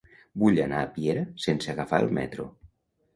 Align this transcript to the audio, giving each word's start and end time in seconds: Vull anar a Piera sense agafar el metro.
Vull 0.43 0.55
anar 0.61 0.79
a 0.85 0.87
Piera 0.95 1.25
sense 1.43 1.69
agafar 1.73 1.99
el 2.07 2.09
metro. 2.19 2.47